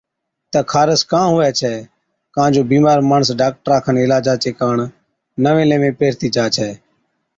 [0.51, 1.75] تہ خارس ڪان هُوَي ڇَي،
[2.35, 4.77] ڪان جو بِيمار ماڻس ڊاڪٽرا کن عِلاجا چي ڪاڻ
[5.43, 6.71] نَوين ليوين پيهرتِي جا ڇَي،